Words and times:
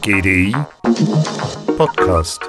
GDI 0.00 0.56
Podcast. 1.76 2.40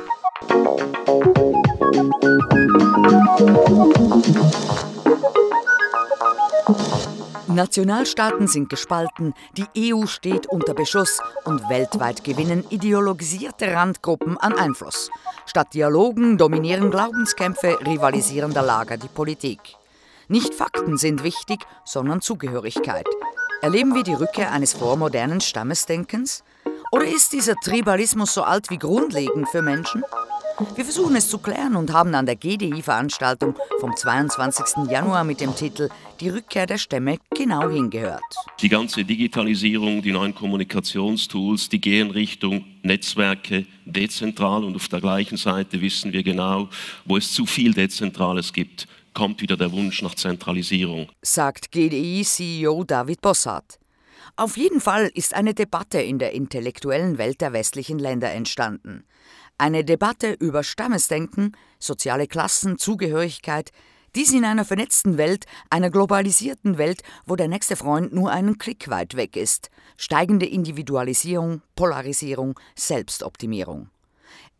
Nationalstaaten 7.47 8.47
sind 8.47 8.69
gespalten, 8.69 9.33
die 9.57 9.94
EU 9.94 10.05
steht 10.05 10.47
unter 10.47 10.73
Beschuss 10.73 11.19
und 11.44 11.67
weltweit 11.67 12.23
gewinnen 12.23 12.63
ideologisierte 12.69 13.74
Randgruppen 13.74 14.37
an 14.37 14.53
Einfluss. 14.53 15.10
Statt 15.46 15.74
Dialogen 15.74 16.38
dominieren 16.38 16.90
Glaubenskämpfe 16.90 17.80
rivalisierender 17.85 18.62
Lager 18.62 18.95
die 18.95 19.09
Politik. 19.09 19.59
Nicht 20.30 20.53
Fakten 20.53 20.95
sind 20.95 21.22
wichtig, 21.26 21.59
sondern 21.83 22.21
Zugehörigkeit. 22.21 23.07
Erleben 23.65 23.95
wir 23.95 24.03
die 24.03 24.13
Rückkehr 24.13 24.51
eines 24.51 24.73
vormodernen 24.73 25.41
Stammesdenkens? 25.41 26.43
Oder 26.95 27.08
ist 27.08 27.34
dieser 27.34 27.55
Tribalismus 27.58 28.34
so 28.34 28.44
alt 28.44 28.70
wie 28.70 28.77
grundlegend 28.77 29.49
für 29.49 29.62
Menschen? 29.62 30.02
Wir 30.76 30.85
versuchen 30.85 31.18
es 31.18 31.27
zu 31.30 31.40
klären 31.40 31.76
und 31.76 31.91
haben 31.91 32.16
an 32.16 32.26
der 32.26 32.38
GDI-Veranstaltung 32.38 33.54
vom 33.81 33.94
22. 33.94 34.90
Januar 34.90 35.26
mit 35.26 35.41
dem 35.41 35.54
Titel 35.54 35.90
Die 36.21 36.30
Rückkehr 36.30 36.66
der 36.66 36.77
Stämme 36.77 37.18
genau 37.35 37.70
hingehört. 37.70 38.23
Die 38.62 38.70
ganze 38.70 39.04
Digitalisierung, 39.04 40.02
die 40.04 40.13
neuen 40.13 40.34
Kommunikationstools, 40.34 41.68
die 41.68 41.81
gehen 41.81 42.12
Richtung 42.12 42.63
Netzwerke 42.81 43.66
dezentral 43.84 44.63
und 44.63 44.77
auf 44.77 44.88
der 44.88 45.02
gleichen 45.02 45.35
Seite 45.35 45.82
wissen 45.82 46.13
wir 46.13 46.23
genau, 46.23 46.70
wo 47.04 47.18
es 47.18 47.34
zu 47.34 47.46
viel 47.46 47.73
Dezentrales 47.73 48.54
gibt, 48.54 48.88
kommt 49.13 49.41
wieder 49.41 49.57
der 49.57 49.73
Wunsch 49.73 50.02
nach 50.02 50.16
Zentralisierung. 50.16 51.09
Sagt 51.21 51.73
GDI-CEO 51.73 52.85
David 52.85 53.20
Bossart. 53.20 53.80
Auf 54.37 54.57
jeden 54.57 54.81
Fall 54.81 55.09
ist 55.13 55.33
eine 55.33 55.53
Debatte 55.53 56.01
in 56.01 56.19
der 56.19 56.33
intellektuellen 56.33 57.17
Welt 57.17 57.39
der 57.39 57.53
westlichen 57.53 57.99
Länder 57.99 58.33
entstanden. 58.33 59.05
Eine 59.57 59.85
Debatte 59.85 60.33
über 60.33 60.61
Stammesdenken, 60.61 61.53
soziale 61.79 62.27
Klassen, 62.27 62.77
Zugehörigkeit, 62.77 63.71
dies 64.13 64.33
in 64.33 64.44
einer 64.44 64.66
vernetzten 64.66 65.17
Welt, 65.17 65.45
einer 65.69 65.89
globalisierten 65.89 66.78
Welt, 66.78 67.02
wo 67.25 67.38
der 67.38 67.47
nächste 67.47 67.78
Freund 67.78 68.11
nur 68.11 68.30
einen 68.30 68.58
Klick 68.58 68.89
weit 68.89 69.16
weg 69.16 69.38
ist. 69.38 69.69
Steigende 69.95 70.45
Individualisierung, 70.45 71.61
Polarisierung, 71.78 72.59
Selbstoptimierung. 72.75 73.89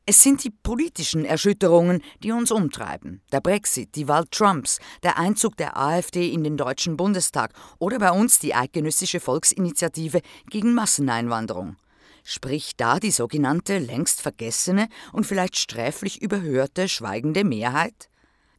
Es 0.08 0.22
sind 0.22 0.44
die 0.44 0.52
politischen 0.52 1.25
Erschütterungen, 1.25 2.03
die 2.22 2.31
uns 2.31 2.52
umtreiben. 2.52 3.22
Der 3.31 3.42
Brexit, 3.42 3.95
die 3.95 4.08
Wahl 4.08 4.25
Trumps, 4.30 4.78
der 5.02 5.17
Einzug 5.17 5.58
der 5.58 5.78
AfD 5.78 6.30
in 6.30 6.44
den 6.44 6.58
Deutschen 6.58 6.95
Bundestag 6.95 7.53
oder 7.80 7.98
bei 7.98 8.11
uns 8.11 8.38
die 8.38 8.53
Eidgenössische 8.53 9.20
Volksinitiative 9.20 10.22
gegen 10.52 10.76
Masseneinwanderung. 10.76 11.78
Spricht 12.23 12.80
da 12.80 13.00
die 13.00 13.09
sogenannte 13.09 13.80
längst 13.80 14.22
vergessene 14.22 14.89
und 15.11 15.26
vielleicht 15.26 15.58
sträflich 15.58 16.22
überhörte 16.22 16.88
schweigende 16.88 17.44
Mehrheit? 17.44 18.09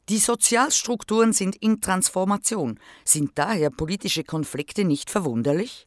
Die 0.09 0.19
Sozialstrukturen 0.19 1.31
sind 1.31 1.55
in 1.55 1.79
Transformation. 1.79 2.77
Sind 3.05 3.31
daher 3.35 3.69
politische 3.69 4.25
Konflikte 4.25 4.83
nicht 4.83 5.09
verwunderlich? 5.09 5.86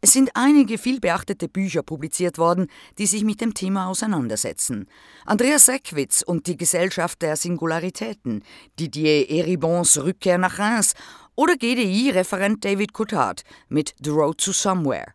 Es 0.00 0.12
sind 0.12 0.30
einige 0.34 0.78
vielbeachtete 0.78 1.48
Bücher 1.48 1.82
publiziert 1.82 2.38
worden, 2.38 2.68
die 2.98 3.06
sich 3.06 3.24
mit 3.24 3.40
dem 3.40 3.54
Thema 3.54 3.88
auseinandersetzen. 3.88 4.86
Andreas 5.24 5.68
Reckwitz 5.68 6.22
und 6.22 6.46
die 6.46 6.56
Gesellschaft 6.56 7.22
der 7.22 7.36
Singularitäten, 7.36 8.42
Didier 8.78 9.30
Eribons 9.30 10.02
Rückkehr 10.02 10.38
nach 10.38 10.58
Reims 10.58 10.94
oder 11.34 11.56
GDI-Referent 11.56 12.64
David 12.64 12.92
Coutard 12.92 13.42
mit 13.68 13.94
The 14.02 14.10
Road 14.10 14.38
to 14.38 14.52
Somewhere. 14.52 15.06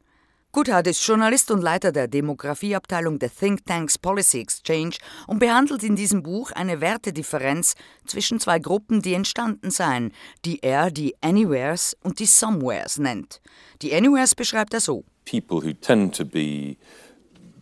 Guthard 0.51 0.87
ist 0.87 1.05
Journalist 1.05 1.51
und 1.51 1.61
Leiter 1.61 1.91
der 1.91 2.07
Demografieabteilung 2.07 3.19
der 3.19 3.29
Think 3.29 3.67
Tanks 3.67 3.99
Policy 3.99 4.39
Exchange 4.39 4.95
und 5.27 5.37
behandelt 5.37 5.83
in 5.83 5.95
diesem 5.95 6.23
Buch 6.23 6.51
eine 6.53 6.81
Wertedifferenz 6.81 7.75
zwischen 8.07 8.39
zwei 8.39 8.57
Gruppen, 8.57 9.03
die 9.03 9.13
entstanden 9.13 9.69
seien, 9.69 10.11
die 10.45 10.63
er 10.63 10.89
die 10.89 11.13
Anywheres 11.21 11.95
und 12.01 12.17
die 12.17 12.25
Somewheres 12.25 12.97
nennt. 12.97 13.41
Die 13.83 13.93
Anywheres 13.93 14.33
beschreibt 14.33 14.73
er 14.73 14.79
so. 14.79 15.03
People 15.23 15.61
who 15.61 15.71
tend 15.71 16.15
to 16.15 16.25
be 16.25 16.77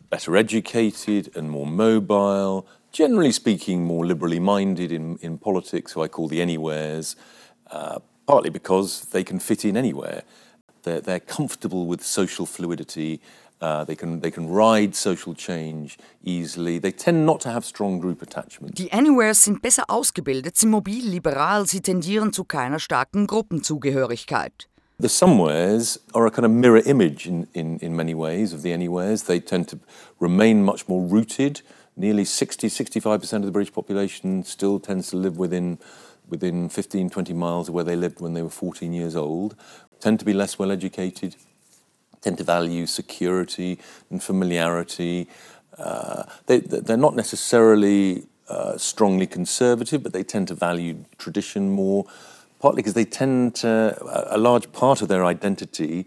better 0.10 0.36
educated 0.36 1.36
and 1.36 1.50
more 1.50 1.70
mobile, 1.70 2.64
generally 2.94 3.34
speaking 3.34 3.84
more 3.84 4.08
liberally 4.08 4.40
minded 4.40 4.94
in, 4.94 5.18
in 5.18 5.38
politics, 5.38 5.94
who 5.94 6.06
I 6.06 6.08
call 6.08 6.30
the 6.30 6.42
Anywheres, 6.42 7.18
uh, 7.70 8.00
partly 8.26 8.50
because 8.50 9.10
they 9.12 9.26
can 9.26 9.42
fit 9.42 9.66
in 9.66 9.76
anywhere. 9.76 10.24
They're, 10.88 11.02
they're 11.02 11.20
comfortable 11.20 11.86
with 11.86 12.02
social 12.02 12.46
fluidity. 12.46 13.20
Uh, 13.60 13.84
they, 13.84 13.96
can, 13.96 14.22
they 14.22 14.32
can 14.32 14.48
ride 14.48 14.96
social 14.96 15.34
change 15.34 15.98
easily. 16.24 16.80
They 16.80 16.92
tend 16.92 17.26
not 17.26 17.42
to 17.42 17.50
have 17.50 17.66
strong 17.66 18.00
group 18.00 18.22
attachment. 18.22 18.78
Die 18.78 18.92
Anywheres 18.92 19.44
sind 19.44 19.62
besser 19.62 19.90
ausgebildet, 19.90 20.58
sind 20.58 20.70
mobil, 20.70 21.04
liberal, 21.04 21.66
sie 21.66 21.82
tendieren 21.82 22.32
zu 22.32 22.44
keiner 22.44 22.80
starken 22.80 23.26
Gruppenzugehörigkeit. 23.28 24.68
The 25.00 25.10
somewheres 25.10 26.00
are 26.14 26.26
a 26.26 26.32
kind 26.32 26.46
of 26.46 26.52
mirror 26.52 26.82
image 26.86 27.28
in, 27.28 27.48
in, 27.54 27.80
in 27.80 27.96
many 27.96 28.16
ways 28.16 28.54
of 28.54 28.62
the 28.62 28.74
anywheres. 28.74 29.24
They 29.24 29.40
tend 29.40 29.68
to 29.70 29.80
remain 30.20 30.64
much 30.64 30.88
more 30.88 31.06
rooted. 31.06 31.62
Nearly 31.96 32.26
60, 32.26 32.68
65% 32.68 33.34
of 33.34 33.44
the 33.44 33.52
British 33.52 33.74
population 33.74 34.44
still 34.44 34.80
tends 34.80 35.10
to 35.10 35.18
live 35.18 35.38
within, 35.38 35.80
within 36.30 36.70
15, 36.70 37.10
20 37.10 37.34
miles 37.34 37.70
of 37.70 37.76
where 37.76 37.84
they 37.84 37.96
lived 37.96 38.22
when 38.22 38.34
they 38.34 38.42
were 38.42 38.50
14 38.50 38.94
years 38.94 39.16
old. 39.16 39.56
Tend 40.00 40.20
to 40.20 40.26
be 40.26 40.34
less 40.34 40.60
well 40.60 40.72
educated, 40.72 41.36
tend 42.22 42.38
to 42.38 42.44
value 42.44 42.86
security 42.88 43.80
and 44.10 44.22
familiarity. 44.22 45.28
Uh, 45.78 46.24
they, 46.48 46.60
they're 46.60 46.98
not 46.98 47.16
necessarily 47.16 48.24
uh, 48.50 48.78
strongly 48.78 49.28
conservative, 49.28 50.04
but 50.04 50.14
they 50.14 50.24
tend 50.24 50.48
to 50.48 50.56
value 50.56 51.04
tradition 51.18 51.70
more, 51.70 52.06
partly 52.60 52.80
because 52.82 52.94
they 52.94 53.06
tend 53.06 53.56
to, 53.56 53.98
a 54.30 54.38
large 54.38 54.72
part 54.72 55.02
of 55.02 55.08
their 55.08 55.26
identity 55.26 56.06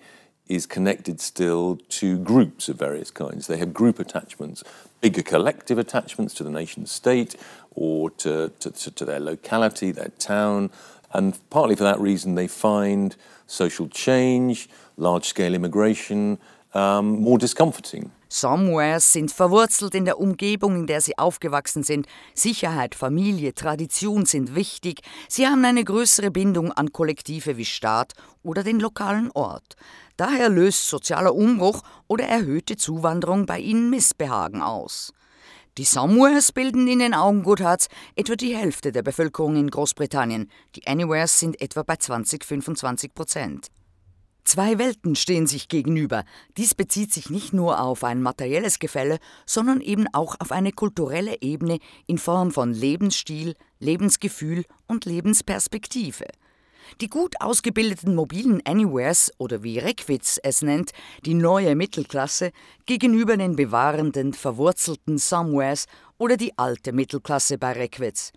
is 0.48 0.66
connected 0.66 1.20
still 1.20 1.78
to 1.88 2.18
groups 2.18 2.68
of 2.68 2.76
various 2.76 3.10
kinds. 3.12 3.46
They 3.46 3.58
have 3.58 3.72
group 3.72 4.00
attachments, 4.00 4.64
bigger 5.00 5.22
collective 5.22 5.78
attachments 5.78 6.34
to 6.34 6.44
the 6.44 6.50
nation 6.50 6.86
state 6.86 7.36
or 7.70 8.10
to, 8.10 8.50
to, 8.58 8.70
to 8.72 9.04
their 9.04 9.20
locality, 9.20 9.92
their 9.92 10.10
town. 10.18 10.70
And 11.12 11.34
partly 11.50 11.76
for 11.76 11.84
that 11.84 12.00
reason, 12.00 12.36
they 12.36 12.48
find 12.48 13.16
social 13.46 13.88
change, 13.88 14.68
large 14.96 15.26
scale 15.26 15.54
immigration 15.54 16.38
um, 16.74 17.20
more 17.20 17.38
discomforting. 17.38 18.10
Somewheres 18.28 19.12
sind 19.12 19.32
verwurzelt 19.32 19.92
in 19.96 20.04
der 20.04 20.20
Umgebung, 20.20 20.76
in 20.76 20.86
der 20.86 21.00
sie 21.00 21.18
aufgewachsen 21.18 21.82
sind. 21.82 22.06
Sicherheit, 22.32 22.94
Familie, 22.94 23.54
Tradition 23.54 24.24
sind 24.24 24.54
wichtig. 24.54 25.00
Sie 25.28 25.48
haben 25.48 25.64
eine 25.64 25.82
größere 25.82 26.30
Bindung 26.30 26.70
an 26.70 26.92
Kollektive 26.92 27.56
wie 27.56 27.64
Staat 27.64 28.12
oder 28.44 28.62
den 28.62 28.78
lokalen 28.78 29.32
Ort. 29.32 29.74
Daher 30.16 30.48
löst 30.48 30.86
sozialer 30.88 31.34
Umbruch 31.34 31.82
oder 32.06 32.24
erhöhte 32.24 32.76
Zuwanderung 32.76 33.46
bei 33.46 33.58
ihnen 33.58 33.90
Missbehagen 33.90 34.62
aus. 34.62 35.12
Die 35.80 35.86
Somewheres 35.86 36.52
bilden 36.52 36.86
in 36.88 36.98
den 36.98 37.14
Augen 37.14 37.42
Goodharts 37.42 37.88
etwa 38.14 38.36
die 38.36 38.54
Hälfte 38.54 38.92
der 38.92 39.00
Bevölkerung 39.00 39.56
in 39.56 39.70
Großbritannien. 39.70 40.50
Die 40.76 40.86
Anywheres 40.86 41.40
sind 41.40 41.58
etwa 41.58 41.82
bei 41.82 41.94
20-25 41.94 43.14
Prozent. 43.14 43.68
Zwei 44.44 44.76
Welten 44.76 45.16
stehen 45.16 45.46
sich 45.46 45.68
gegenüber. 45.68 46.24
Dies 46.58 46.74
bezieht 46.74 47.14
sich 47.14 47.30
nicht 47.30 47.54
nur 47.54 47.80
auf 47.80 48.04
ein 48.04 48.20
materielles 48.20 48.78
Gefälle, 48.78 49.20
sondern 49.46 49.80
eben 49.80 50.06
auch 50.12 50.36
auf 50.38 50.52
eine 50.52 50.72
kulturelle 50.72 51.40
Ebene 51.40 51.78
in 52.06 52.18
Form 52.18 52.50
von 52.50 52.74
Lebensstil, 52.74 53.54
Lebensgefühl 53.78 54.66
und 54.86 55.06
Lebensperspektive. 55.06 56.26
Die 57.00 57.08
gut 57.08 57.34
ausgebildeten 57.40 58.14
mobilen 58.14 58.60
Anywheres 58.66 59.32
oder 59.38 59.62
wie 59.62 59.78
Reckwitz 59.78 60.38
es 60.42 60.62
nennt, 60.62 60.92
die 61.24 61.34
neue 61.34 61.74
Mittelklasse 61.74 62.52
gegenüber 62.86 63.36
den 63.36 63.56
bewahrenden, 63.56 64.32
verwurzelten 64.34 65.18
Somewheres 65.18 65.86
oder 66.18 66.36
die 66.36 66.56
alte 66.58 66.92
Mittelklasse 66.92 67.58
bei 67.58 67.72
Reckwitz. 67.72 68.32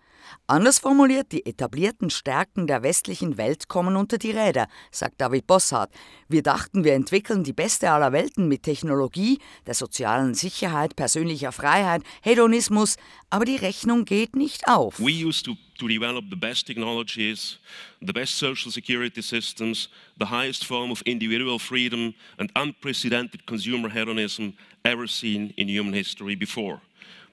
Anders 0.48 0.80
formuliert, 0.80 1.31
die 1.31 1.46
etablierten 1.46 2.10
Stärken 2.10 2.68
der 2.68 2.84
westlichen 2.84 3.38
Welt 3.38 3.68
kommen 3.68 3.96
unter 3.96 4.18
die 4.18 4.31
Räder, 4.31 4.68
sagt 4.92 5.22
David 5.22 5.48
Bossart. 5.48 5.92
Wir 6.28 6.44
dachten, 6.44 6.84
wir 6.84 6.94
entwickeln 6.94 7.44
die 7.44 7.54
beste 7.54 7.92
aller 7.92 8.12
Welten 8.12 8.48
mit 8.48 8.64
Technologie, 8.64 9.40
der 9.66 9.74
sozialen 9.74 10.34
Sicherheit, 10.34 10.96
persönlicher 10.96 11.52
Freiheit, 11.52 12.04
Hedonismus, 12.22 12.98
aber 13.30 13.46
die 13.46 13.56
Rechnung 13.56 14.06
geht 14.06 14.36
nicht 14.36 14.68
auf. 14.68 15.00
We 15.00 15.25
used 15.25 15.46
to, 15.46 15.56
to 15.80 15.88
develop 15.88 16.25
the 16.30 16.36
best 16.36 16.68
technologies, 16.68 17.60
the 18.02 18.14
best 18.14 18.38
social 18.38 18.72
security 18.72 19.22
systems, 19.22 19.90
the 20.20 20.28
highest 20.28 20.66
form 20.66 20.92
of 20.92 21.02
individual 21.06 21.60
freedom 21.60 22.14
and 22.38 22.52
unprecedented 22.56 23.46
consumer 23.46 23.90
hedonism 23.90 24.54
ever 24.84 25.08
seen 25.08 25.54
in 25.56 25.68
human 25.68 25.94
history 25.94 26.36
before. 26.36 26.81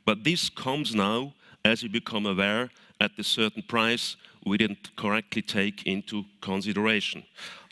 But 0.04 0.24
this 0.24 0.48
comes 0.48 0.94
now 0.94 1.34
as 1.64 1.82
we 1.82 1.88
become 1.88 2.26
aware 2.26 2.70
at 3.00 3.18
a 3.18 3.24
certain 3.24 3.62
price 3.62 4.16
we 4.44 4.56
didn't 4.56 4.96
correctly 4.96 5.42
take 5.42 5.86
into 5.86 6.24
consideration. 6.40 7.24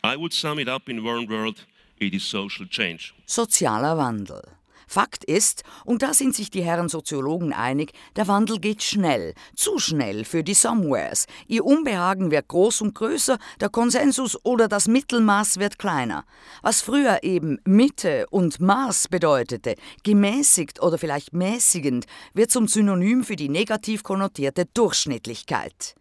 I 0.03 0.15
would 0.15 0.33
sum 0.33 0.59
it 0.59 0.67
up 0.67 0.87
in 0.89 1.03
one 1.03 1.27
word 1.27 1.55
it 1.99 2.13
is 2.13 2.23
social 2.23 2.65
change. 2.65 3.13
Sozialer 3.27 3.95
Wandel. 3.97 4.58
Fakt 4.89 5.23
ist, 5.23 5.63
und 5.85 6.01
da 6.01 6.15
sind 6.15 6.35
sich 6.35 6.49
die 6.49 6.63
Herren 6.63 6.89
Soziologen 6.89 7.53
einig, 7.53 7.91
der 8.15 8.27
Wandel 8.27 8.59
geht 8.59 8.81
schnell, 8.81 9.35
zu 9.55 9.77
schnell 9.77 10.25
für 10.25 10.43
die 10.43 10.55
Somewheres. 10.55 11.27
Ihr 11.47 11.63
Unbehagen 11.63 12.31
wird 12.31 12.47
groß 12.47 12.81
und 12.81 12.95
größer, 12.95 13.37
der 13.61 13.69
Konsensus 13.69 14.35
oder 14.43 14.67
das 14.67 14.87
Mittelmaß 14.87 15.59
wird 15.59 15.77
kleiner. 15.77 16.25
Was 16.63 16.81
früher 16.81 17.19
eben 17.21 17.59
Mitte 17.65 18.25
und 18.31 18.59
Maß 18.59 19.09
bedeutete, 19.09 19.75
gemäßigt 20.03 20.81
oder 20.81 20.97
vielleicht 20.97 21.33
mäßigend, 21.33 22.07
wird 22.33 22.49
zum 22.49 22.67
Synonym 22.67 23.23
für 23.23 23.35
die 23.35 23.49
negativ 23.49 24.01
konnotierte 24.01 24.65
Durchschnittlichkeit. 24.73 25.93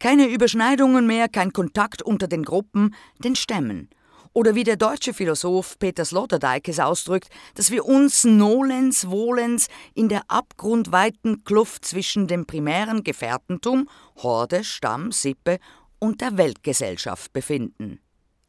Keine 0.00 0.26
Überschneidungen 0.26 1.06
mehr, 1.06 1.28
kein 1.28 1.52
Kontakt 1.52 2.02
unter 2.02 2.26
den 2.26 2.42
Gruppen, 2.42 2.96
den 3.18 3.36
Stämmen. 3.36 3.88
Oder 4.32 4.54
wie 4.54 4.64
der 4.64 4.76
deutsche 4.76 5.14
Philosoph 5.14 5.78
Peter 5.78 6.04
Sloterdijk 6.04 6.68
es 6.68 6.80
ausdrückt, 6.80 7.28
dass 7.54 7.70
wir 7.70 7.84
uns 7.86 8.24
nolens 8.24 9.08
wohlens 9.08 9.68
in 9.94 10.08
der 10.08 10.22
abgrundweiten 10.28 11.44
Kluft 11.44 11.84
zwischen 11.84 12.26
dem 12.26 12.46
primären 12.46 13.04
Gefährtentum, 13.04 13.88
Horde, 14.16 14.64
Stamm, 14.64 15.12
Sippe 15.12 15.58
und 15.98 16.20
der 16.20 16.36
Weltgesellschaft 16.36 17.32
befinden. 17.32 18.00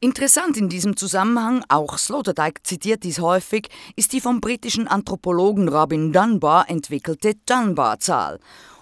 Interessant 0.02 0.56
in 0.56 0.70
diesem 0.70 0.96
Zusammenhang, 0.96 1.66
auch 1.68 1.98
Sloterdijk 1.98 2.66
zitiert 2.66 3.04
dies 3.04 3.20
häufig, 3.20 3.68
ist 3.98 4.14
die 4.14 4.22
vom 4.22 4.40
britischen 4.40 4.88
Anthropologen 4.88 5.68
Robin 5.68 6.14
Dunbar 6.14 6.70
entwickelte 6.70 7.36
Dunbar-Zahl 7.46 8.40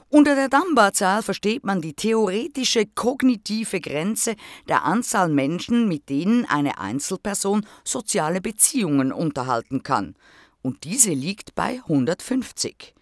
unter 0.09 0.35
der 0.35 0.47
Dunbar-Zahl 0.47 1.21
versteht 1.21 1.65
man 1.65 1.81
die 1.81 1.93
theoretische 1.93 2.85
kognitive 2.85 3.81
Grenze 3.81 4.35
der 4.69 4.85
Anzahl 4.85 5.27
Menschen, 5.27 5.87
mit 5.89 6.07
denen 6.09 6.45
eine 6.45 6.79
Einzelperson 6.79 7.65
soziale 7.83 8.39
Beziehungen 8.39 9.11
unterhalten 9.11 9.83
kann. 9.83 10.15
Und 10.61 10.85
diese 10.85 11.11
liegt 11.11 11.55
bei 11.55 11.81
150. 11.87 12.96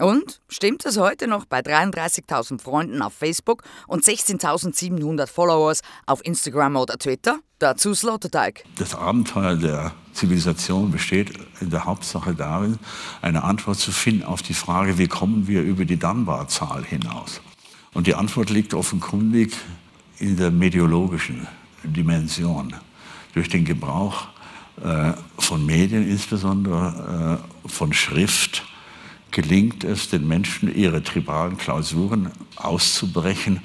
Und 0.00 0.40
stimmt 0.48 0.86
es 0.86 0.96
heute 0.96 1.28
noch 1.28 1.44
bei 1.44 1.60
33.000 1.60 2.62
Freunden 2.62 3.02
auf 3.02 3.12
Facebook 3.12 3.62
und 3.86 4.02
16.700 4.02 5.26
Followers 5.26 5.82
auf 6.06 6.24
Instagram 6.24 6.76
oder 6.76 6.96
Twitter? 6.96 7.40
Dazu 7.58 7.92
Sloterdijk. 7.92 8.64
Das 8.78 8.94
Abenteuer 8.94 9.56
der 9.56 9.92
Zivilisation 10.14 10.90
besteht 10.90 11.32
in 11.60 11.68
der 11.68 11.84
Hauptsache 11.84 12.34
darin, 12.34 12.78
eine 13.20 13.44
Antwort 13.44 13.78
zu 13.78 13.92
finden 13.92 14.24
auf 14.24 14.40
die 14.40 14.54
Frage, 14.54 14.96
wie 14.96 15.06
kommen 15.06 15.46
wir 15.46 15.62
über 15.62 15.84
die 15.84 15.98
Dunbar-Zahl 15.98 16.82
hinaus? 16.84 17.42
Und 17.92 18.06
die 18.06 18.14
Antwort 18.14 18.48
liegt 18.48 18.72
offenkundig 18.72 19.52
in 20.18 20.38
der 20.38 20.50
mediologischen 20.50 21.46
Dimension. 21.84 22.74
Durch 23.34 23.50
den 23.50 23.66
Gebrauch 23.66 24.28
äh, 24.82 25.12
von 25.38 25.66
Medien, 25.66 26.08
insbesondere 26.08 27.40
äh, 27.66 27.68
von 27.68 27.92
Schrift, 27.92 28.64
gelingt 29.30 29.84
es 29.84 30.08
den 30.08 30.26
Menschen, 30.26 30.74
ihre 30.74 31.02
tribalen 31.02 31.56
Klausuren 31.56 32.30
auszubrechen 32.56 33.60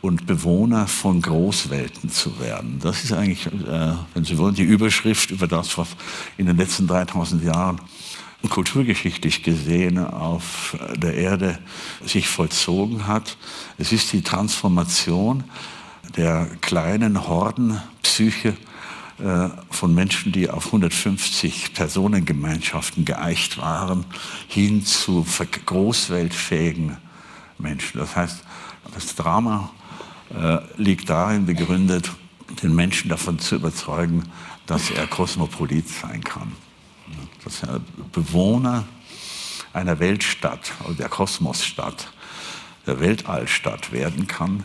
und 0.00 0.26
Bewohner 0.26 0.86
von 0.86 1.20
Großwelten 1.20 2.10
zu 2.10 2.40
werden. 2.40 2.78
Das 2.82 3.04
ist 3.04 3.12
eigentlich, 3.12 3.46
äh, 3.46 3.94
wenn 4.14 4.24
Sie 4.24 4.38
wollen, 4.38 4.54
die 4.54 4.62
Überschrift 4.62 5.30
über 5.30 5.46
das, 5.46 5.76
was 5.76 5.88
in 6.38 6.46
den 6.46 6.56
letzten 6.56 6.86
3000 6.86 7.44
Jahren 7.44 7.80
kulturgeschichtlich 8.48 9.42
gesehen 9.42 9.98
auf 9.98 10.76
der 10.96 11.14
Erde 11.14 11.58
sich 12.04 12.28
vollzogen 12.28 13.06
hat. 13.06 13.36
Es 13.76 13.92
ist 13.92 14.12
die 14.14 14.22
Transformation 14.22 15.44
der 16.16 16.46
kleinen 16.62 17.28
Hordenpsyche 17.28 18.56
von 19.70 19.94
Menschen, 19.94 20.32
die 20.32 20.48
auf 20.48 20.66
150 20.66 21.74
Personengemeinschaften 21.74 23.04
geeicht 23.04 23.58
waren, 23.58 24.04
hin 24.48 24.84
zu 24.84 25.26
großweltfähigen 25.66 26.96
Menschen. 27.58 27.98
Das 27.98 28.16
heißt, 28.16 28.42
das 28.94 29.14
Drama 29.14 29.70
äh, 30.34 30.58
liegt 30.76 31.10
darin 31.10 31.46
begründet, 31.46 32.10
den 32.62 32.74
Menschen 32.74 33.08
davon 33.08 33.38
zu 33.38 33.56
überzeugen, 33.56 34.24
dass 34.66 34.90
er 34.90 35.06
Kosmopolit 35.06 35.88
sein 35.88 36.22
kann. 36.22 36.52
Dass 37.44 37.62
er 37.62 37.80
Bewohner 38.12 38.84
einer 39.72 39.98
Weltstadt, 39.98 40.72
der 40.98 41.08
Kosmosstadt, 41.08 42.12
der 42.86 43.00
Weltallstadt 43.00 43.92
werden 43.92 44.26
kann, 44.26 44.64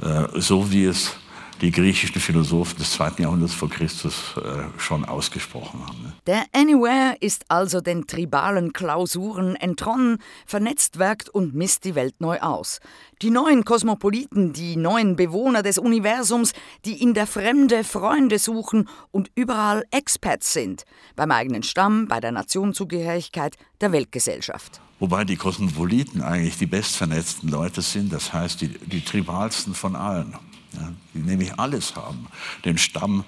äh, 0.00 0.26
so 0.34 0.70
wie 0.70 0.84
es 0.84 1.16
die 1.60 1.70
griechischen 1.70 2.20
Philosophen 2.20 2.78
des 2.78 2.92
zweiten 2.92 3.22
Jahrhunderts 3.22 3.54
vor 3.54 3.68
Christus 3.68 4.36
äh, 4.36 4.78
schon 4.78 5.04
ausgesprochen 5.04 5.84
haben. 5.86 6.02
Ne? 6.02 6.12
Der 6.26 6.44
Anywhere 6.52 7.16
ist 7.20 7.44
also 7.48 7.80
den 7.80 8.06
tribalen 8.06 8.72
Klausuren 8.72 9.56
entronnen, 9.56 10.18
vernetzt 10.46 10.98
werkt 10.98 11.28
und 11.28 11.54
misst 11.54 11.84
die 11.84 11.94
Welt 11.94 12.20
neu 12.20 12.38
aus. 12.40 12.80
Die 13.22 13.30
neuen 13.30 13.64
Kosmopoliten, 13.64 14.52
die 14.52 14.76
neuen 14.76 15.16
Bewohner 15.16 15.62
des 15.62 15.78
Universums, 15.78 16.52
die 16.84 17.02
in 17.02 17.14
der 17.14 17.26
Fremde 17.26 17.82
Freunde 17.82 18.38
suchen 18.38 18.88
und 19.10 19.30
überall 19.34 19.84
Expats 19.90 20.52
sind, 20.52 20.84
beim 21.16 21.30
eigenen 21.32 21.62
Stamm, 21.62 22.06
bei 22.06 22.20
der 22.20 22.32
Nationenzugehörigkeit, 22.32 23.56
der 23.80 23.92
Weltgesellschaft. 23.92 24.80
Wobei 25.00 25.24
die 25.24 25.36
Kosmopoliten 25.36 26.22
eigentlich 26.22 26.58
die 26.58 26.66
bestvernetzten 26.66 27.48
Leute 27.48 27.82
sind, 27.82 28.12
das 28.12 28.32
heißt 28.32 28.60
die, 28.60 28.68
die 28.68 29.00
tribalsten 29.00 29.74
von 29.74 29.94
allen 29.94 30.36
ja, 30.72 30.92
die 31.14 31.20
nämlich 31.20 31.58
alles 31.58 31.96
haben, 31.96 32.26
den 32.64 32.78
Stamm 32.78 33.24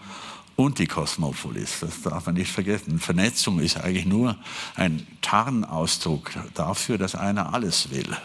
und 0.57 0.79
die 0.79 0.87
Kosmopolis. 0.87 1.81
Das 1.81 2.03
darf 2.03 2.27
man 2.27 2.35
nicht 2.35 2.53
vergessen. 2.53 2.99
Vernetzung 2.99 3.61
ist 3.61 3.79
eigentlich 3.79 4.05
nur 4.05 4.37
ein 4.77 5.07
Tarnausdruck 5.23 6.33
dafür, 6.55 6.99
dass 6.99 7.15
einer 7.15 7.55
alles 7.55 7.91
will. 7.91 8.17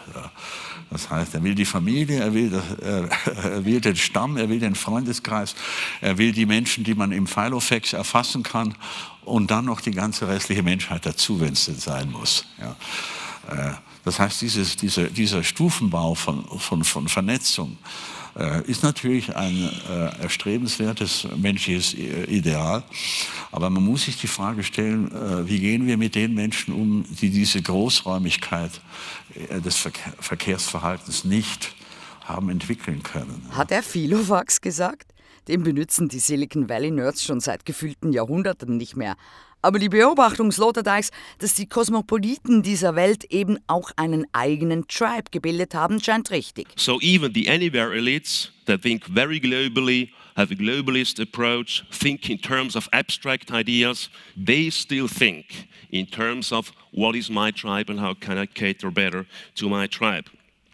Das 0.90 1.10
heißt, 1.10 1.34
er 1.34 1.42
will 1.42 1.54
die 1.54 1.64
Familie, 1.64 2.20
er 2.20 2.34
will, 2.34 2.52
er 2.82 3.64
will 3.64 3.80
den 3.80 3.96
Stamm, 3.96 4.36
er 4.36 4.48
will 4.48 4.60
den 4.60 4.74
Freundeskreis, 4.74 5.54
er 6.00 6.18
will 6.18 6.32
die 6.32 6.46
Menschen, 6.46 6.84
die 6.84 6.94
man 6.94 7.10
im 7.10 7.26
Filofax 7.26 7.94
erfassen 7.94 8.42
kann 8.42 8.74
und 9.24 9.50
dann 9.50 9.64
noch 9.64 9.80
die 9.80 9.90
ganze 9.90 10.28
restliche 10.28 10.62
Menschheit 10.62 11.06
dazu, 11.06 11.40
wenn 11.40 11.54
es 11.54 11.64
denn 11.64 11.78
sein 11.78 12.10
muss. 12.10 12.44
Ja. 12.60 12.76
Äh, 13.48 13.72
das 14.04 14.18
heißt, 14.18 14.40
dieses, 14.40 14.76
dieser, 14.76 15.04
dieser 15.04 15.42
Stufenbau 15.42 16.14
von, 16.14 16.44
von, 16.58 16.84
von 16.84 17.08
Vernetzung, 17.08 17.76
äh, 18.38 18.62
ist 18.70 18.82
natürlich 18.82 19.34
ein 19.34 19.70
äh, 19.88 20.22
erstrebenswertes 20.22 21.26
menschliches 21.36 21.94
Ideal. 21.94 22.84
Aber 23.50 23.70
man 23.70 23.82
muss 23.82 24.04
sich 24.04 24.20
die 24.20 24.26
Frage 24.26 24.62
stellen, 24.62 25.10
wie 25.48 25.58
gehen 25.58 25.86
wir 25.86 25.96
mit 25.96 26.14
den 26.14 26.34
Menschen 26.34 26.74
um, 26.74 27.04
die 27.20 27.30
diese 27.30 27.62
Großräumigkeit 27.62 28.80
des 29.64 29.88
Verkehrsverhaltens 30.20 31.24
nicht 31.24 31.74
haben 32.24 32.50
entwickeln 32.50 33.02
können. 33.02 33.46
Hat 33.52 33.70
er 33.70 33.82
Filofax 33.82 34.60
gesagt? 34.60 35.14
Den 35.48 35.62
benutzen 35.62 36.08
die 36.08 36.18
Silicon 36.18 36.68
Valley 36.68 36.90
Nerds 36.90 37.24
schon 37.24 37.40
seit 37.40 37.64
gefühlten 37.64 38.12
Jahrhunderten 38.12 38.76
nicht 38.76 38.96
mehr. 38.96 39.16
Aber 39.66 39.80
die 39.80 39.88
Beobachtung 39.88 40.52
Sloterdijks, 40.52 41.10
dass 41.40 41.54
die 41.54 41.66
Kosmopoliten 41.66 42.62
dieser 42.62 42.94
Welt 42.94 43.24
eben 43.32 43.58
auch 43.66 43.90
einen 43.96 44.24
eigenen 44.32 44.86
Tribe 44.86 45.32
gebildet 45.32 45.74
haben, 45.74 46.00
scheint 46.00 46.30
richtig. 46.30 46.68
So 46.76 47.00
even 47.00 47.34
the 47.34 47.48
anywhere 47.48 47.92
elites 47.92 48.52
that 48.66 48.82
think 48.82 49.04
very 49.12 49.40
globally, 49.40 50.10
have 50.36 50.52
a 50.52 50.54
globalist 50.54 51.18
approach, 51.18 51.82
think 51.90 52.30
in 52.30 52.40
terms 52.40 52.76
of 52.76 52.88
abstract 52.92 53.50
ideas, 53.50 54.08
they 54.36 54.70
still 54.70 55.08
think 55.08 55.46
in 55.90 56.06
terms 56.06 56.52
of 56.52 56.70
what 56.92 57.16
is 57.16 57.28
my 57.28 57.50
tribe 57.50 57.90
and 57.90 57.98
how 57.98 58.14
can 58.14 58.38
I 58.38 58.46
cater 58.46 58.92
better 58.92 59.26
to 59.56 59.68
my 59.68 59.88
tribe. 59.88 60.26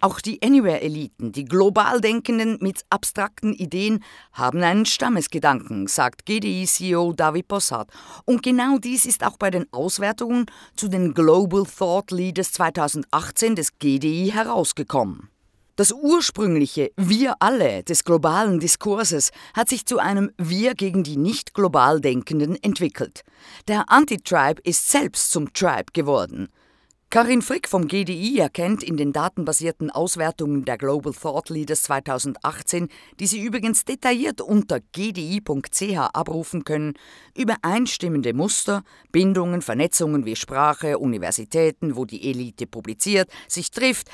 Auch 0.04 0.20
die 0.20 0.42
Anywhere-Eliten, 0.42 1.30
die 1.30 1.44
global 1.44 2.00
Denkenden 2.00 2.58
mit 2.60 2.82
abstrakten 2.90 3.54
Ideen, 3.54 4.02
haben 4.32 4.60
einen 4.60 4.84
Stammesgedanken, 4.84 5.86
sagt 5.86 6.26
GDI-CEO 6.26 7.12
David 7.12 7.46
Bossart. 7.46 7.88
Und 8.24 8.42
genau 8.42 8.78
dies 8.78 9.06
ist 9.06 9.24
auch 9.24 9.36
bei 9.36 9.52
den 9.52 9.72
Auswertungen 9.72 10.46
zu 10.74 10.88
den 10.88 11.14
Global 11.14 11.64
Thought 11.64 12.10
Leaders 12.10 12.50
2018 12.50 13.54
des 13.54 13.78
GDI 13.78 14.32
herausgekommen. 14.34 15.28
Das 15.76 15.92
ursprüngliche 15.92 16.90
Wir 16.96 17.36
alle 17.38 17.84
des 17.84 18.02
globalen 18.02 18.58
Diskurses 18.58 19.30
hat 19.54 19.68
sich 19.68 19.86
zu 19.86 20.00
einem 20.00 20.32
Wir 20.36 20.74
gegen 20.74 21.04
die 21.04 21.16
nicht 21.16 21.54
global 21.54 22.00
Denkenden 22.00 22.60
entwickelt. 22.60 23.22
Der 23.68 23.88
Anti-Tribe 23.88 24.62
ist 24.64 24.90
selbst 24.90 25.30
zum 25.30 25.52
Tribe 25.52 25.92
geworden. 25.92 26.48
Karin 27.12 27.42
Frick 27.42 27.68
vom 27.68 27.88
GDI 27.88 28.38
erkennt 28.38 28.82
in 28.82 28.96
den 28.96 29.12
datenbasierten 29.12 29.90
Auswertungen 29.90 30.64
der 30.64 30.78
Global 30.78 31.12
Thought 31.12 31.50
Leaders 31.50 31.82
2018, 31.82 32.88
die 33.20 33.26
Sie 33.26 33.42
übrigens 33.42 33.84
detailliert 33.84 34.40
unter 34.40 34.80
gdi.ch 34.80 35.98
abrufen 35.98 36.64
können, 36.64 36.94
übereinstimmende 37.36 38.32
Muster, 38.32 38.82
Bindungen, 39.10 39.60
Vernetzungen 39.60 40.24
wie 40.24 40.36
Sprache, 40.36 40.98
Universitäten, 40.98 41.96
wo 41.96 42.06
die 42.06 42.30
Elite 42.30 42.66
publiziert, 42.66 43.28
sich 43.46 43.70
trifft, 43.70 44.08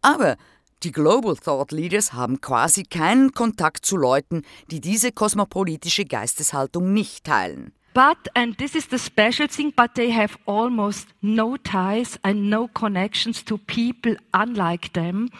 aber 0.00 0.38
die 0.84 0.92
Global 0.92 1.36
Thought 1.36 1.72
Leaders 1.72 2.14
haben 2.14 2.40
quasi 2.40 2.84
keinen 2.84 3.32
Kontakt 3.32 3.84
zu 3.84 3.98
Leuten, 3.98 4.40
die 4.70 4.80
diese 4.80 5.12
kosmopolitische 5.12 6.06
Geisteshaltung 6.06 6.94
nicht 6.94 7.24
teilen. 7.24 7.74
But, 7.98 8.28
and 8.36 8.54
this 8.58 8.76
is 8.76 8.86
the 8.86 8.98
special 8.98 9.48
thing, 9.48 9.72
but 9.74 9.96
they 9.96 10.10
have 10.10 10.38
almost 10.46 11.08
no 11.20 11.56
ties 11.56 12.16
and 12.22 12.48
no 12.48 12.68
connections 12.68 13.42
to 13.42 13.58
people 13.58 14.14
unlike 14.32 14.92
them 14.92 15.30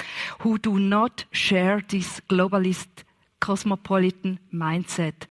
who 0.40 0.58
do 0.58 0.80
not 0.80 1.24
share 1.30 1.80
this 1.88 2.20
globalist 2.28 3.04
cosmopolitan 3.38 4.40
mindset. 4.52 5.28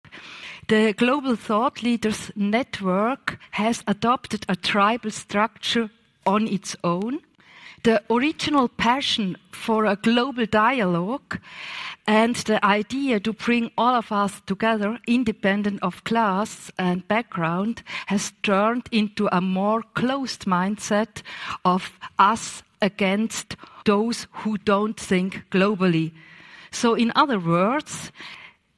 The 0.69 0.93
Global 0.93 1.35
Thought 1.35 1.83
Leaders 1.83 2.31
Network 2.37 3.37
has 3.51 3.83
adopted 3.87 4.45
a 4.47 4.55
tribal 4.55 5.11
structure 5.11 5.89
on 6.25 6.47
its 6.47 6.77
own. 6.81 7.19
The 7.83 8.01
original 8.09 8.67
passion 8.67 9.37
for 9.51 9.85
a 9.85 9.95
global 9.95 10.45
dialogue 10.45 11.39
and 12.05 12.35
the 12.35 12.63
idea 12.65 13.19
to 13.19 13.33
bring 13.33 13.71
all 13.77 13.95
of 13.95 14.11
us 14.11 14.41
together, 14.45 14.99
independent 15.07 15.81
of 15.83 16.03
class 16.03 16.71
and 16.77 17.07
background, 17.07 17.83
has 18.07 18.33
turned 18.43 18.87
into 18.91 19.27
a 19.31 19.41
more 19.41 19.83
closed 19.93 20.45
mindset 20.45 21.21
of 21.65 21.99
us 22.17 22.63
against 22.81 23.55
those 23.85 24.27
who 24.31 24.57
don't 24.57 24.99
think 24.99 25.43
globally. 25.51 26.13
So, 26.71 26.93
in 26.95 27.11
other 27.15 27.39
words, 27.39 28.11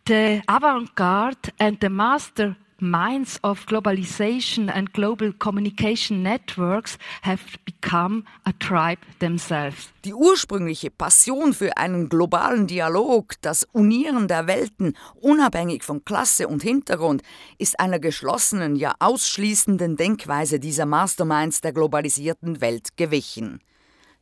the 0.06 0.42
avant 0.48 0.96
garde 0.96 1.52
and 1.60 1.80
the 1.80 1.90
master 1.90 2.56
minds 2.82 3.40
of 3.44 3.66
globalization 3.66 4.70
and 4.70 4.94
global 4.94 5.32
communication 5.34 6.24
networks 6.24 6.98
have 7.22 7.42
become 7.66 8.24
a 8.46 8.54
tribe 8.60 9.00
themselves. 9.20 9.90
Die 10.06 10.14
ursprüngliche 10.14 10.90
Passion 10.90 11.54
für 11.54 11.78
einen 11.78 12.10
globalen 12.10 12.68
Dialog, 12.68 13.34
das 13.42 13.66
Unieren 13.72 14.28
der 14.28 14.48
Welten, 14.48 14.94
unabhängig 15.16 15.84
von 15.84 16.04
Klasse 16.06 16.48
und 16.48 16.64
Hintergrund, 16.64 17.22
ist 17.58 17.80
einer 17.80 18.00
geschlossenen, 18.00 18.76
ja 18.76 18.96
ausschließenden 19.00 19.98
Denkweise 19.98 20.60
dieser 20.60 20.86
Masterminds 20.86 21.62
der 21.62 21.74
globalisierten 21.74 22.62
Welt 22.62 22.96
gewichen 22.98 23.60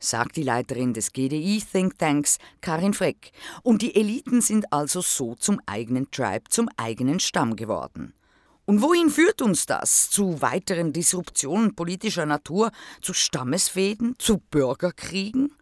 sagt 0.00 0.36
die 0.36 0.42
Leiterin 0.42 0.94
des 0.94 1.12
GDI 1.12 1.60
Think 1.60 1.98
Tanks, 1.98 2.38
Karin 2.60 2.94
Freck. 2.94 3.32
Und 3.62 3.82
die 3.82 3.96
Eliten 3.96 4.40
sind 4.40 4.72
also 4.72 5.00
so 5.00 5.34
zum 5.34 5.60
eigenen 5.66 6.10
Tribe, 6.10 6.44
zum 6.48 6.68
eigenen 6.76 7.20
Stamm 7.20 7.56
geworden. 7.56 8.14
Und 8.68 8.82
wohin 8.82 9.08
führt 9.08 9.40
uns 9.40 9.64
das? 9.64 10.10
Zu 10.10 10.42
weiteren 10.42 10.92
Disruptionen 10.92 11.74
politischer 11.74 12.26
Natur, 12.26 12.70
zu 13.00 13.14
Stammesfäden, 13.14 14.14
zu 14.18 14.42
Bürgerkriegen? 14.50 15.52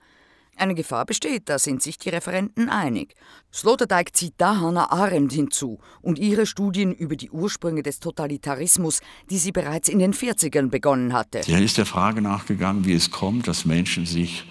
Eine 0.56 0.74
Gefahr 0.74 1.06
besteht, 1.06 1.48
da 1.48 1.60
sind 1.60 1.84
sich 1.84 1.98
die 1.98 2.08
Referenten 2.08 2.68
einig. 2.68 3.14
Sloterdijk 3.54 4.16
zieht 4.16 4.34
da 4.38 4.56
Hannah 4.56 4.90
Arendt 4.90 5.32
hinzu 5.32 5.78
und 6.02 6.18
ihre 6.18 6.46
Studien 6.46 6.92
über 6.92 7.14
die 7.14 7.30
Ursprünge 7.30 7.84
des 7.84 8.00
Totalitarismus, 8.00 8.98
die 9.30 9.38
sie 9.38 9.52
bereits 9.52 9.88
in 9.88 10.00
den 10.00 10.12
40ern 10.12 10.68
begonnen 10.68 11.12
hatte. 11.12 11.42
Er 11.46 11.62
ist 11.62 11.78
der 11.78 11.86
Frage 11.86 12.20
nachgegangen, 12.20 12.86
wie 12.86 12.94
es 12.94 13.12
kommt, 13.12 13.46
dass 13.46 13.64
Menschen 13.64 14.04
sich 14.04 14.48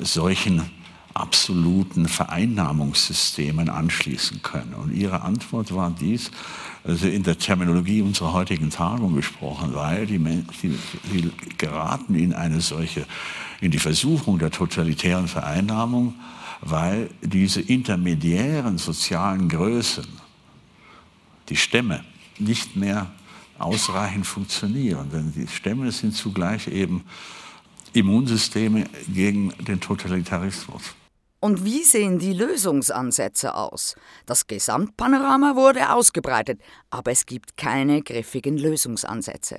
solchen 0.00 0.72
absoluten 1.20 2.06
Vereinnahmungssystemen 2.06 3.68
anschließen 3.68 4.42
können. 4.42 4.74
Und 4.74 4.92
ihre 4.92 5.22
Antwort 5.22 5.74
war 5.74 5.90
dies, 5.90 6.30
also 6.84 7.08
in 7.08 7.22
der 7.22 7.38
Terminologie 7.38 8.02
unserer 8.02 8.32
heutigen 8.32 8.70
Tagung 8.70 9.14
gesprochen, 9.14 9.74
weil 9.74 10.06
die 10.06 10.18
Menschen 10.18 10.78
die 11.12 11.30
geraten 11.58 12.14
in 12.14 12.32
eine 12.32 12.60
solche, 12.60 13.06
in 13.60 13.70
die 13.70 13.78
Versuchung 13.78 14.38
der 14.38 14.50
totalitären 14.50 15.26
Vereinnahmung, 15.26 16.14
weil 16.60 17.10
diese 17.22 17.60
intermediären 17.60 18.78
sozialen 18.78 19.48
Größen, 19.48 20.06
die 21.48 21.56
Stämme, 21.56 22.04
nicht 22.38 22.76
mehr 22.76 23.10
ausreichend 23.58 24.26
funktionieren. 24.26 25.10
Denn 25.10 25.32
die 25.32 25.48
Stämme 25.48 25.90
sind 25.90 26.14
zugleich 26.14 26.68
eben 26.68 27.04
Immunsysteme 27.92 28.84
gegen 29.08 29.52
den 29.66 29.80
Totalitarismus. 29.80 30.94
Und 31.40 31.64
wie 31.64 31.82
sehen 31.82 32.18
die 32.18 32.32
Lösungsansätze 32.32 33.54
aus? 33.54 33.94
Das 34.24 34.46
Gesamtpanorama 34.46 35.54
wurde 35.54 35.92
ausgebreitet, 35.92 36.60
aber 36.90 37.10
es 37.10 37.26
gibt 37.26 37.56
keine 37.56 38.02
griffigen 38.02 38.56
Lösungsansätze. 38.56 39.58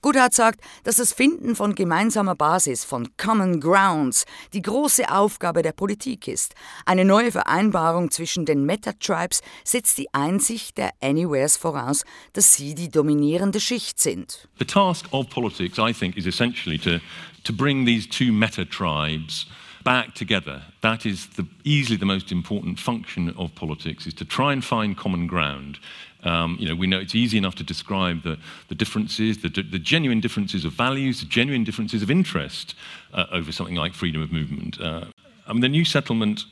Goodhart 0.00 0.32
sagt, 0.32 0.60
dass 0.84 0.96
das 0.96 1.12
Finden 1.12 1.56
von 1.56 1.74
gemeinsamer 1.74 2.36
Basis, 2.36 2.84
von 2.84 3.08
Common 3.16 3.58
Grounds, 3.58 4.26
die 4.52 4.62
große 4.62 5.10
Aufgabe 5.10 5.62
der 5.62 5.72
Politik 5.72 6.28
ist. 6.28 6.54
Eine 6.86 7.04
neue 7.04 7.32
Vereinbarung 7.32 8.12
zwischen 8.12 8.44
den 8.44 8.64
Meta-Tribes 8.64 9.40
setzt 9.64 9.98
die 9.98 10.06
Einsicht 10.14 10.78
der 10.78 10.92
Anywheres 11.02 11.56
voraus, 11.56 12.04
dass 12.32 12.54
sie 12.54 12.76
die 12.76 12.90
dominierende 12.90 13.58
Schicht 13.58 13.98
sind. 13.98 14.48
The 14.60 14.64
task 14.64 15.12
of 15.12 15.28
politics, 15.30 15.78
I 15.78 15.92
think, 15.92 16.16
is 16.16 16.26
essentially 16.26 16.78
to, 16.78 17.00
to 17.42 17.52
bring 17.52 17.84
these 17.84 18.08
two 18.08 18.32
meta-tribes 18.32 19.46
back 19.84 20.14
together. 20.14 20.62
That 20.80 21.06
is 21.06 21.26
the, 21.28 21.46
easily 21.64 21.96
the 21.96 22.06
most 22.06 22.32
important 22.32 22.78
function 22.78 23.34
of 23.36 23.54
politics, 23.54 24.06
is 24.06 24.14
to 24.14 24.24
try 24.24 24.52
and 24.52 24.64
find 24.64 24.96
common 24.96 25.26
ground. 25.26 25.78
Um, 26.24 26.56
you 26.58 26.68
know, 26.68 26.74
we 26.74 26.86
know 26.86 26.98
it's 26.98 27.14
easy 27.14 27.38
enough 27.38 27.54
to 27.56 27.64
describe 27.64 28.22
the, 28.22 28.38
the 28.68 28.74
differences, 28.74 29.38
the, 29.38 29.48
the 29.48 29.78
genuine 29.78 30.20
differences 30.20 30.64
of 30.64 30.72
values, 30.72 31.20
the 31.20 31.26
genuine 31.26 31.64
differences 31.64 32.02
of 32.02 32.10
interest 32.10 32.74
uh, 33.12 33.26
over 33.30 33.52
something 33.52 33.76
like 33.76 33.94
freedom 33.94 34.20
of 34.22 34.32
movement. 34.32 34.80
Uh, 34.80 35.04
I 35.46 35.52
mean, 35.52 35.60
the 35.60 35.68
new 35.68 35.84
settlement 35.84 36.44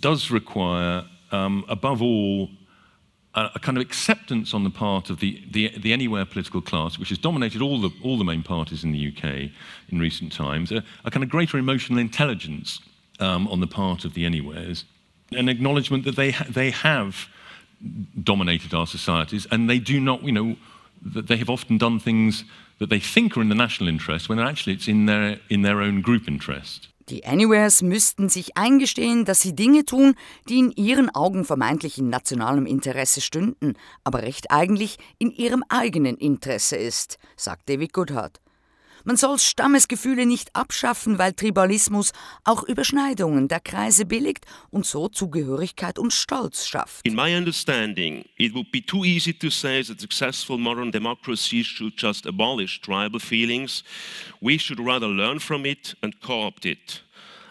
does 0.00 0.30
require, 0.30 1.04
um, 1.30 1.64
above 1.68 2.02
all, 2.02 2.48
a, 3.54 3.58
kind 3.58 3.76
of 3.76 3.82
acceptance 3.82 4.54
on 4.54 4.64
the 4.64 4.70
part 4.70 5.10
of 5.10 5.20
the, 5.20 5.42
the, 5.50 5.72
the, 5.78 5.92
anywhere 5.92 6.24
political 6.24 6.60
class, 6.60 6.98
which 6.98 7.08
has 7.10 7.18
dominated 7.18 7.62
all 7.62 7.80
the, 7.80 7.90
all 8.02 8.18
the 8.18 8.24
main 8.24 8.42
parties 8.42 8.84
in 8.84 8.92
the 8.92 9.08
UK 9.08 9.50
in 9.90 9.98
recent 9.98 10.32
times, 10.32 10.72
a, 10.72 10.82
a 11.04 11.10
kind 11.10 11.22
of 11.22 11.30
greater 11.30 11.58
emotional 11.58 11.98
intelligence 11.98 12.80
um, 13.20 13.48
on 13.48 13.60
the 13.60 13.66
part 13.66 14.04
of 14.04 14.14
the 14.14 14.24
anywheres, 14.24 14.84
an 15.32 15.48
acknowledgement 15.48 16.04
that 16.04 16.16
they, 16.16 16.30
ha- 16.30 16.46
they 16.48 16.70
have 16.70 17.28
dominated 18.22 18.74
our 18.74 18.86
societies 18.86 19.46
and 19.50 19.68
they 19.68 19.78
do 19.78 20.00
not, 20.00 20.22
you 20.22 20.32
know, 20.32 20.56
that 21.02 21.28
they 21.28 21.36
have 21.36 21.50
often 21.50 21.78
done 21.78 21.98
things 21.98 22.44
that 22.78 22.90
they 22.90 23.00
think 23.00 23.36
are 23.36 23.40
in 23.40 23.48
the 23.48 23.54
national 23.54 23.88
interest 23.88 24.28
when 24.28 24.38
actually 24.38 24.72
it's 24.72 24.88
in 24.88 25.06
their, 25.06 25.38
in 25.48 25.62
their 25.62 25.80
own 25.80 26.00
group 26.00 26.28
interest. 26.28 26.88
Die 27.08 27.24
Anywheres 27.24 27.80
müssten 27.80 28.28
sich 28.28 28.58
eingestehen, 28.58 29.24
dass 29.24 29.40
sie 29.40 29.54
Dinge 29.54 29.86
tun, 29.86 30.14
die 30.48 30.58
in 30.58 30.72
ihren 30.72 31.08
Augen 31.14 31.46
vermeintlich 31.46 31.96
in 31.96 32.10
nationalem 32.10 32.66
Interesse 32.66 33.22
stünden, 33.22 33.74
aber 34.04 34.22
recht 34.22 34.50
eigentlich 34.50 34.98
in 35.18 35.30
ihrem 35.30 35.64
eigenen 35.70 36.18
Interesse 36.18 36.76
ist, 36.76 37.18
sagt 37.34 37.70
David 37.70 37.94
Goodhart. 37.94 38.40
Man 39.04 39.16
soll 39.16 39.38
Stammesgefühle 39.38 40.26
nicht 40.26 40.54
abschaffen, 40.54 41.18
weil 41.18 41.32
Tribalismus 41.32 42.12
auch 42.44 42.62
Überschneidungen 42.62 43.48
der 43.48 43.60
Kreise 43.60 44.04
billigt 44.04 44.44
und 44.70 44.86
so 44.86 45.08
Zugehörigkeit 45.08 45.98
und 45.98 46.12
Stolz 46.12 46.66
schafft. 46.66 47.06
In 47.06 47.14
my 47.14 47.36
understanding, 47.36 48.24
it 48.36 48.54
would 48.54 48.70
be 48.72 48.84
too 48.84 49.04
easy 49.04 49.32
to 49.32 49.50
say 49.50 49.82
that 49.82 50.00
successful 50.00 50.58
modern 50.58 50.90
democracies 50.90 51.66
should 51.66 51.94
just 51.96 52.26
abolish 52.26 52.80
tribal 52.80 53.20
feelings. 53.20 53.84
We 54.40 54.58
should 54.58 54.80
rather 54.80 55.08
learn 55.08 55.40
from 55.40 55.64
it 55.64 55.96
and 56.02 56.20
co-opt 56.20 56.64
it. 56.66 57.02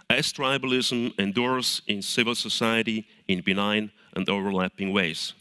As 0.09 0.31
tribalism 0.31 1.13
endures 1.19 1.81
in 1.85 2.01
civil 2.01 2.35
society 2.35 3.05
in 3.27 3.41
benign 3.41 3.91
and 4.15 4.29
overlapping 4.29 4.93
ways. 4.93 5.33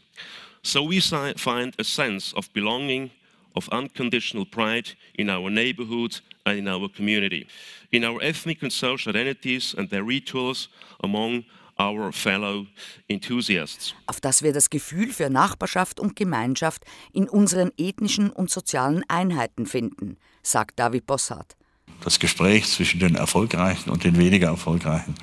So 0.61 0.83
we 0.83 0.99
find 0.99 1.73
a 1.79 1.83
sense 1.83 2.33
of 2.33 2.51
belonging 2.53 3.11
of 3.57 3.67
unconditional 3.69 4.45
pride 4.45 4.95
in 5.17 5.29
our 5.29 5.49
neighborhood 5.49 6.21
and 6.45 6.57
in 6.59 6.67
our 6.67 6.87
community, 6.87 7.47
in 7.91 8.05
our 8.05 8.21
ethnic 8.21 8.61
and 8.61 8.71
social 8.71 9.09
identities 9.09 9.75
and 9.77 9.89
their 9.89 10.03
rituals 10.03 10.69
among 11.03 11.43
our 11.79 12.11
fellow 12.11 12.65
enthusiasts. 13.07 13.93
Auf 14.07 14.19
dass 14.21 14.41
wir 14.41 14.53
das 14.53 14.69
Gefühl 14.69 15.11
für 15.11 15.29
Nachbarschaft 15.29 15.99
und 15.99 16.15
Gemeinschaft 16.15 16.83
in 17.13 17.27
unseren 17.27 17.71
ethnischen 17.77 18.31
und 18.31 18.49
sozialen 18.49 19.03
Einheiten 19.07 19.65
finden, 19.65 20.17
sagt 20.43 20.79
David 20.79 21.05
Bossart. 21.05 21.55
Das 22.03 22.19
Gespräch 22.19 22.67
zwischen 22.67 22.99
den 22.99 23.15
Erfolgreichen 23.15 23.89
und 23.89 24.03
den 24.03 24.17
weniger 24.17 24.47
Erfolgreichen 24.47 25.15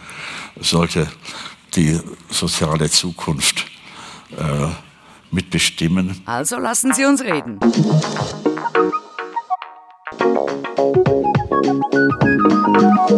sollte 0.56 1.10
die 1.74 2.00
soziale 2.30 2.90
Zukunft 2.90 3.66
äh, 4.36 4.68
mitbestimmen. 5.34 6.22
Also 6.24 6.58
lassen 6.58 6.92
Sie 6.94 7.04
uns 7.04 7.22
reden. 7.22 7.58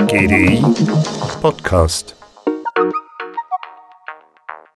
GDI 0.08 0.62
Podcast. 1.40 2.15